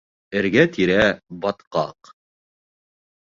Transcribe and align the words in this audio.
Эргә-тирә 0.37 1.03
батҡаҡ. 1.45 2.13